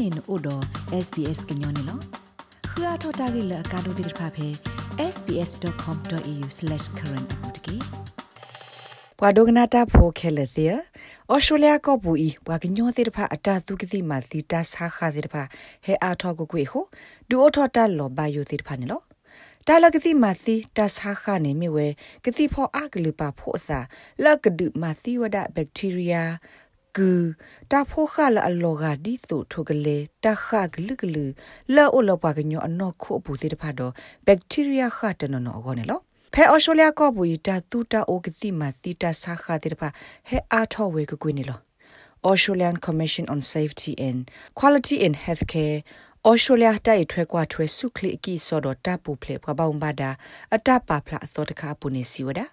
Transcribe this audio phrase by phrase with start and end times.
[0.00, 0.62] နေနို့တော့
[1.04, 1.98] SBS ကညောနေလော
[2.70, 4.48] ခရထတာဂိလကာဒိုဒီဖာဖေ
[5.14, 7.76] sbs.com.au/current အပူတကေ
[9.18, 10.74] ဘွာဒိုဂနာတာဖိုခဲလက်သေး
[11.32, 15.42] ဩစတြေးလျကပူဤဘွာကညောသေးတဖာအတာသူကတိမာသီတာဆာခါသေးတဖာ
[15.84, 16.80] ဟဲအားထောက်ကိုကွေဟု
[17.28, 19.00] ဒူအထော်တာလောဘယိုသေးတဖာနေလော
[19.66, 21.86] တာလကတိမာစီတဆာခါနေမြဝဲ
[22.24, 23.78] ကတိဖောအကလူပါဖို့အစာ
[24.24, 26.32] လကဒုမာစီဝဒဘက်တီးရီးယား
[26.96, 27.10] ကူ
[27.70, 31.24] တာဖိုခလာအလောဂါဒီသုထိုကလေတခဂလကလူ
[31.74, 33.92] လောအလောပါကညောအနောခုအပူသေးတဖတ်တော့
[34.26, 36.00] ဘက်တီးရီးယားခတ်တနော်နော်အောနေလော
[36.34, 39.88] ဖဲအော်စတြေးလျကောဘူတာတူတာအိုကတိမာတီတာဆာခါတဲ့ဖာ
[40.28, 41.60] ဟဲအားထောဝေကကွေးနေလော
[42.30, 44.18] Australian Commission on Safety and
[44.58, 45.78] Quality in Healthcare
[46.28, 50.10] ဩစတြေးလျတိုက်ထွဲကွာထွဲစုခလီကီစောဒတာပူဖလေပဘောင်ဘာဒာ
[50.54, 52.46] အတပါဖလာအသောတခါပူနေစီဝဒါ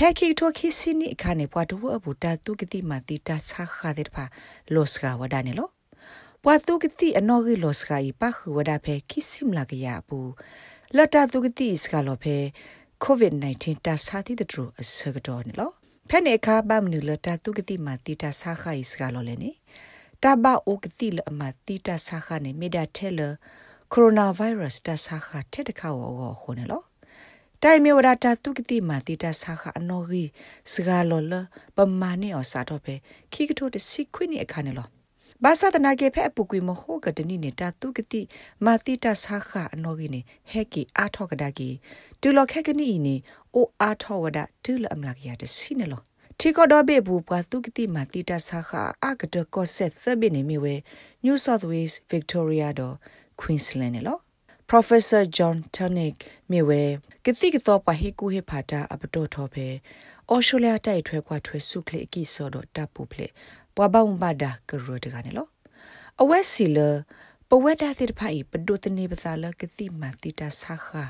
[0.00, 4.24] ဖဲခီတိုခီစီနီခါနေပွားတူအဘူတာတုကတိမတီတာချခါတဲ့ဖာ
[4.74, 5.68] လော့စကဝဒါနေလော
[6.42, 10.32] ပွားတုကတိအနော်ဂီလော့စကဤပခဝဒါဖဲခီစီမလာကရဘူး
[10.96, 12.36] လတ်တာတုကတိစကလောဖဲ
[13.04, 15.70] COVID-19 တာစာတိတထရအစကတော့နေလော
[16.08, 19.50] ဖဲနေခါဘမ်နူလတာတုကတိမတီတာဆာခါဤစကလောလဲနေ
[20.22, 23.20] တဘအိုကတိလအမတီတာဆာခါနေမေဒါထဲလ
[23.92, 26.82] ကိုရိုနာဗိုင်းရပ်စ်တာဆာခါတဲ့တခါဝောခုနေလော
[27.62, 30.28] တိုင်မေဝဒတာတုကတိမာတိတာဆာခအနော်ကြီး
[30.72, 31.34] စဂါလောလ
[31.76, 32.94] ပမာနီအောစာတော့ပဲ
[33.32, 34.88] ခိကထိုတစီခွိနေအခါနေလော
[35.44, 38.20] ဘာသာတနာကေဖဲအပူကွေမဟုတ်ကတနိနေတာတုကတိ
[38.64, 41.68] မာတိတာဆာခအနော်ကြီးနေဟဲကီအာထောကဒါကီ
[42.20, 43.14] တူလခက်ကနီနေ
[43.54, 46.02] အိုအာထောဝဒတူလအမလာကရတစီနေလော
[46.40, 48.70] တီကောဒဘေဘူပွားတုကတိမာတိတာဆာခ
[49.04, 50.74] အာကတကောဆက်သဘိနေမီဝဲ
[51.24, 52.94] New South Wales Victoria တော့
[53.40, 54.18] Queensland နေလော
[54.72, 56.14] Professor John Tonic
[56.50, 56.82] မြေဝဲ
[57.24, 59.66] ကတိကတော့ပဟိကူဟေဖာတာအပတော်ထောပဲ
[60.30, 63.26] အော်ရှိုလျာတိုက်ထွဲကွာထွဲစုခလေအကိစောတော့တပ်ပူဖလေ
[63.74, 65.46] ပွားပေါင်းပါတာကရတကနေလော
[66.22, 66.78] အဝက်စီလ
[67.48, 71.04] ပဝက်ဒါသစ်ဖိုင်ပဒုတနေပစာလကတိမတိတာဆာခာ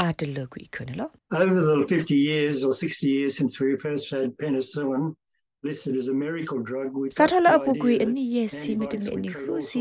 [0.00, 1.10] အာတလကွေခနလော
[1.42, 5.04] Over the 50 years or 60 years since we first had penicillin
[5.68, 9.80] listed as a miracle drug we စာထလအပူကွေအနိယစီမတမအနိခုစီ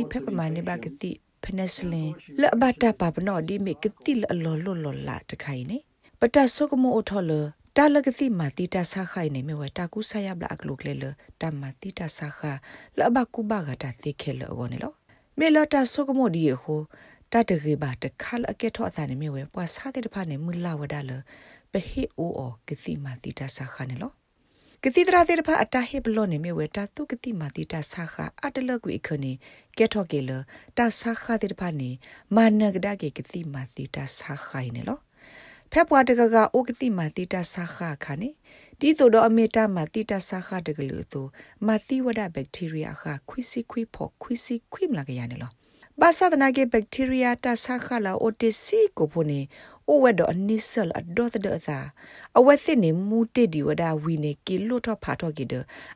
[1.44, 2.10] ဖက်ပမာနေပါကတိဖနက်စလင်
[2.42, 5.78] လဘတာပါပနောဒီမေကတိလလောလောလောလာတခိုင်နေ
[6.20, 7.32] ပတဆုကမောထောလ
[7.78, 11.04] တာလကစီမာတီတာဆာခိုင်နေမြဝတာကုဆာယဘလာအကလုကလေလ
[11.42, 12.42] တမာတီတာဆာခ
[13.00, 14.94] လဘကုဘဂတာသိခဲလောဂောနေလော
[15.40, 16.82] မေလတာဆုကမောဒီဟို
[17.32, 21.12] တတရေဘာတခါလအကေထောအသနေမြဝပွာစားတဲ့ဖာနေမူလာဝဒါလ
[21.72, 24.12] ပဟေအိုအောကစီမာတီတာဆာခနေလော
[24.86, 29.34] ကတိတရာတဲ့ဖာအတဟေဘလောနေမြဝတာတုကတိမာတိတာဆာခအတလကွေခနေ
[29.78, 30.32] ကဲထော့ကေလ
[30.78, 31.90] တာဆာခတဲ့ဖာနေ
[32.36, 35.00] မာနဂဒကေကတိမာတိတာဆာခိုင်နေလော
[35.72, 38.30] ဖက်ပွားတကကအိုကတိမာတိတာဆာခခါနေ
[38.80, 41.30] ဒီဆိုတော့အမေတာမာတိတာဆာခတကလူတို့
[41.68, 45.52] မာတိဝဒဘက်တီးရီးယားခခွိစီခွိဖို့ခွိစီခွိမလာကရနေလော
[46.02, 49.42] ဘာသာတနာကေဘက်တီးရီးယားတာဆာခလာအိုတစီကိုဖို့နေ
[49.90, 51.80] အိုဝဲတော့အနိဆလအဒေါ်တဲ့သာ
[52.38, 55.54] အဝဲစစ်နေမူတေဒီဝဒါဝီနေကီလိုတော့ဖာတော့ကေဒ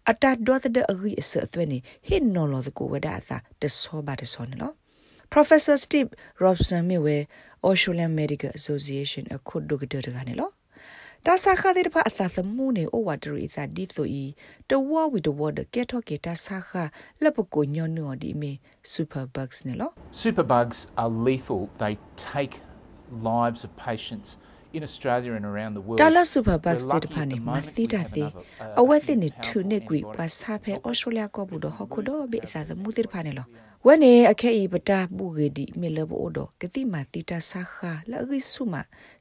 [0.09, 4.71] အတာဒေါ်တဲ့အဂီအစအသွဲနေဟင်နော်လောကိုဝဒါသာတဆောပါတဆောနေလော
[5.33, 6.09] Professor Steve
[6.43, 7.17] Robson မြေဝဲ
[7.67, 10.49] Australian Medical Association အခုဒုကတတကနေလော
[11.26, 14.24] တာစာခတဲ့ဖာအသသမူနေဩဝါဒရီစာဒီဆိုဤ
[14.70, 16.70] တဝဝီတဝဒကက်ထော့ကေတာစာခ
[17.22, 18.52] လပကိုညောနောဒီမီ
[18.92, 19.90] superbugs နေလော
[20.22, 21.94] Superbugs are lethal they
[22.32, 22.54] take
[23.30, 24.28] lives of patients
[24.73, 25.99] in Australia and around the world.
[25.99, 28.25] Dala superbugs de pane ma ti da ti.
[28.79, 32.39] Awe ti ni thu ne gwi pa sa phe Australia ko bu do hokudo be
[32.45, 33.45] sa sa mu ti pane lo.
[33.85, 38.75] ဝနေအခဲဤပတာပူဂေဒီမေလဘောဒကတိမာတိတာဆာခာလရိဆုမ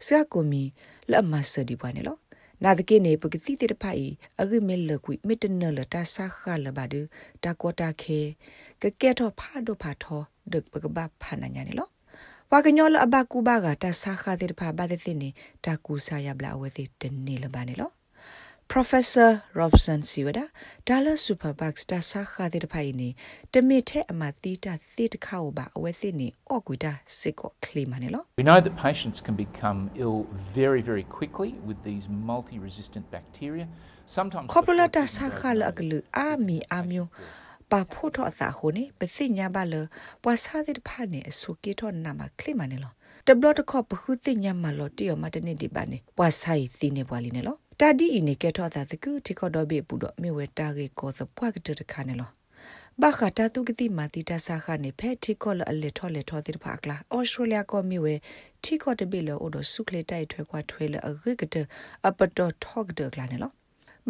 [0.06, 0.62] စကကိုမီ
[1.10, 2.16] လအမဆဒီပွားနေလော
[2.62, 6.94] နာတကိနေပကတိတေတဖိုင်အဂိမေလကွိမီတနလတာဆာခာလဘဒ
[7.44, 8.20] တာကောတာခေ
[8.82, 11.88] ကကဲတော့ဖာဒိုဖာထောဒကပကဘဖာနညာနေလော
[12.55, 15.29] ဝါကညောလအဘကူဘာကတာဆာခာတေတဖာဘာတေတိနေ
[15.65, 17.91] တာကူဆာယဘလာဝတိတနေလဘာနေလော
[18.71, 20.47] Professor Robson Siwada
[20.85, 23.17] Dala Superbugs ta sa kha de phai ni
[23.51, 28.07] temi the amati ta thi ta kha ba awe thi ni ogwita sikko klima ne
[28.07, 33.67] lo We know that patients can become ill very very quickly with these multi-resistant bacteria
[34.05, 37.09] sometimes Kopula ta sa kha la aglu a mi a myo
[37.70, 39.74] ပါဖို့တော့အသာခုနေပစိညာပါလ
[40.22, 42.92] ပွာစားတဲ့ဖာနေအစုကေတော့နာမခလိမနေလော
[43.26, 52.30] တဘလတ်ခေါပခုသိညာမလောတရမတနေဒီပါနေပွာဆိုင်စီနေပွာလီနေလောတာဒီအင်းကေထောတာစကူတီခေါ်တော့ဘေပူတော့မြေဝဲတာကေကောသပွားကတတခါနေလော
[53.02, 58.14] ဘာခတာတုကတိမာတီတာစာခနေဖဲတီခေါ်လအလက်ထော်လက်ထော်တိဖာကလာအော်စတြေးလျကောမြေဝဲ
[58.64, 61.56] တီခေါ်တဘေလောအိုဒဆုခလေတိုက်ထွဲခွာထွဲလအဂိကတ
[62.06, 63.52] အပတော်ထော့ကတကလာနေလော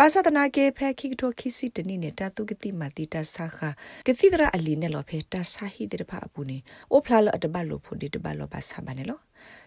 [0.01, 3.59] ဘာသာတနာကေဖဲခိကတိုခိစီတနိနေတာတုကတိမတိတာဆာခ
[4.07, 6.59] ကစီဒရာအလီနေလောဖဲတာဆာဟီတေဖာအပူနေ
[6.93, 9.19] အိုဖလာလအတဘလိုဖိုဒီတဘလောပါဆာဘနေလော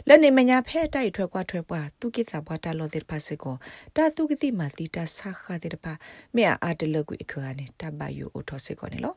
[0.08, 3.56] လက်နေမညာဖဲတိုက်ထွဲကွာထွဲပွားသူကိစ္စဘွားတာလောတေဖာစေကို
[3.96, 5.94] တာတုကတိမတိတာဆာခတေဖာ
[6.36, 9.14] မေအာတလကွေခါနေတာဘယိုအိုထောစေကိုနေလော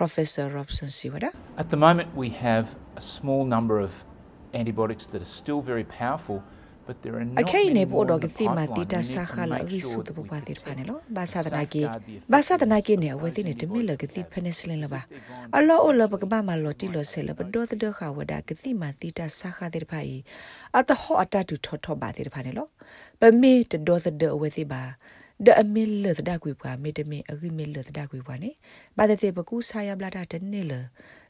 [0.00, 1.30] Professor Robson Siwada
[1.62, 2.66] At the moment we have
[3.00, 3.92] a small number of
[4.60, 6.38] antibiotics that are still very powerful
[6.86, 8.74] but there are not akai many ne more bo in do the ki ma pipeline.
[8.76, 10.28] ti ta We need sa to kha la make ri sure su that to we
[10.32, 12.66] ba dir phane protect lo ba sa da na ki safeguard the ba sa da
[12.72, 14.34] na ki effectiveness ne of we ti those ne te mi la ki ti antibiotics
[14.34, 16.72] penicillin la ba that they've gone a lo o la ba ka ba ma lo
[16.80, 19.10] ti lo se la ba do ta do kha wa da ki ti ma ti
[19.18, 20.18] ta sa kha dir pha yi
[20.78, 22.64] a ta ho ata tu tho tho ba dir phane lo
[23.20, 24.82] ba me te do ta do we ti ba
[25.44, 28.50] ဒအမီလသဒကွေပွားမေတမေအဂိမီလသဒကွေပွားနေ
[28.96, 30.72] ဘာတဲ့ပကူဆာယဘလာတာတနေလ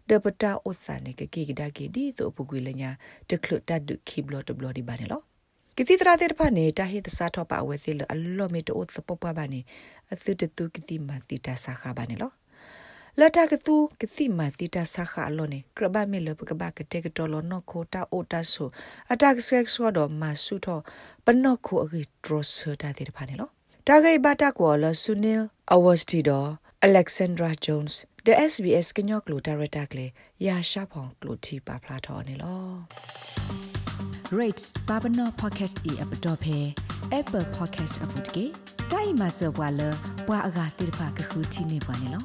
[0.08, 2.90] ဒပတာဥသနေကကေကဒါကေဒီသို့ပကွေလညာ
[3.30, 5.22] တခလတဒခိဘလတဘလဒီဘာနေလော
[5.78, 9.60] ကတိတရာတဲ့ဖာနေတာဟိတစာတော့ပါဝဲစီလအလောမီတိုသပပဘာနေ
[10.12, 12.32] အသုတတုကတိမတိတာစာခဘာနေလော
[13.20, 18.64] လတာကတူကစီမတိတာစာခအလောနေကရဘမေလပကဘကတေကတော်လောနခိုတာအိုတာဆူ
[19.12, 20.82] အတက်ဆက်ဆောတော့မဆုတော့
[21.24, 23.48] ပနော့ခိုအဂီဒရဆတာတဲ့ဖာနေလော
[23.86, 25.40] တာဂိဘတာကောလဆုနီလ
[25.74, 26.44] အဝစတီဒို
[26.88, 27.94] Alexandra Jones
[28.26, 30.06] the SBS ကညော့ကလိုဒါရတာကလေ
[30.46, 33.75] ရာရှာဖောင်ကလိုတီပါဖလာတော်နေလော
[34.32, 36.74] rates babano podcast e app dot phe
[37.12, 38.44] apple podcast app တကေ
[38.92, 39.80] တိုင်မဆဘွာလ
[40.26, 42.22] ဘွာအဂါတိဖာကခုတီနေပါနေလော